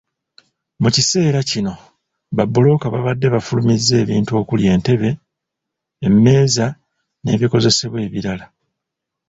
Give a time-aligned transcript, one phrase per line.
[0.81, 1.73] Mu kiseera kino
[2.37, 5.09] babbulooka baabadde bafulumizza ebintu okuli entebe,
[6.07, 6.65] emmeeza
[7.23, 8.45] n’ebikozesebwa ebirala.